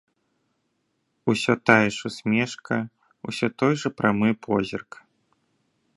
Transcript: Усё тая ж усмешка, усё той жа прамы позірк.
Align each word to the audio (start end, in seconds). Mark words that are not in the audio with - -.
Усё 1.33 1.53
тая 1.71 1.89
ж 1.97 2.09
усмешка, 2.11 2.75
усё 3.33 3.47
той 3.63 3.73
жа 3.83 3.89
прамы 4.01 4.29
позірк. 4.47 4.91